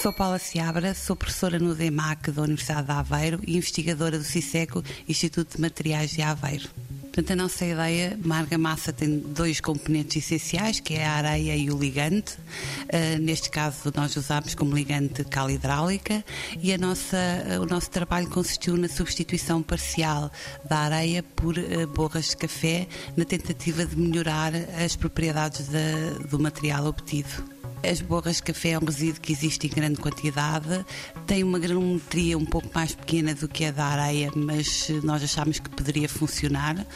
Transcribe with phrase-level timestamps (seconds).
[0.00, 4.82] sou Paula Seabra, sou professora no DEMAC da Universidade de Aveiro e investigadora do CISECO,
[5.06, 6.70] Instituto de Materiais de Aveiro.
[7.02, 11.70] Portanto, a nossa ideia, uma argamassa tem dois componentes essenciais, que é a areia e
[11.70, 12.32] o ligante.
[12.32, 16.24] Uh, neste caso, nós usamos como ligante cal hidráulica
[16.62, 17.18] e a nossa,
[17.58, 20.30] uh, o nosso trabalho consistiu na substituição parcial
[20.66, 25.68] da areia por uh, borras de café, na tentativa de melhorar as propriedades
[26.30, 27.59] do material obtido.
[27.82, 30.84] As borras de café é um resíduo que existe em grande quantidade,
[31.26, 35.58] tem uma granulometria um pouco mais pequena do que a da areia, mas nós achamos
[35.58, 36.86] que poderia funcionar.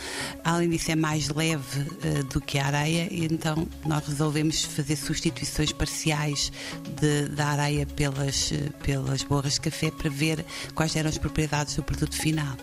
[0.45, 4.97] Além disso, é mais leve uh, do que a areia, e então nós resolvemos fazer
[4.97, 6.53] substituições parciais
[7.01, 10.45] de, da areia pelas, eh, pelas borras de café para ver
[10.75, 12.57] quais eram as propriedades do produto final.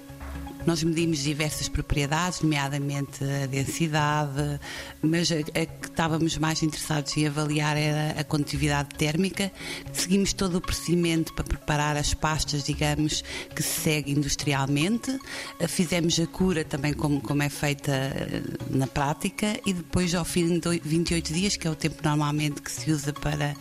[0.66, 4.60] Nós medimos diversas propriedades, nomeadamente a densidade,
[5.02, 9.52] mas a, a, que estávamos mais interessados em avaliar era a condutividade térmica.
[9.92, 13.24] Seguimos todo o procedimento para preparar as pastas, digamos,
[13.56, 15.20] que se segue industrialmente.
[15.68, 20.60] Fizemos a cura também como, como é feita eh, na prática e depois, ao fim
[20.60, 23.56] de 28 dias, que é o tempo normalmente que se usa para,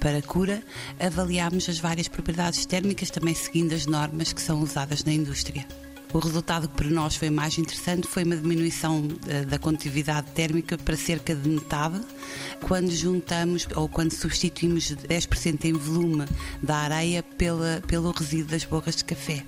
[0.00, 0.62] para cura,
[0.98, 5.66] avaliámos as várias propriedades térmicas, também seguindo as normas que são usadas na indústria.
[6.12, 10.76] O resultado que para nós foi mais interessante foi uma diminuição eh, da condutividade térmica
[10.76, 12.00] para cerca de metade,
[12.62, 16.26] quando juntamos ou quando substituímos 10% em volume
[16.60, 19.44] da areia pela, pelo resíduo das borras de café.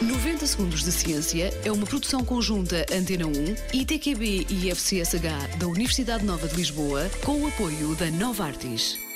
[0.00, 6.24] 90 Segundos de Ciência é uma produção conjunta Antena 1, ITQB e FCSH da Universidade
[6.24, 9.09] Nova de Lisboa, com o apoio da Nova Artis.